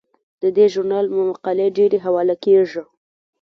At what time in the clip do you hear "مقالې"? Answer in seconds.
1.29-1.67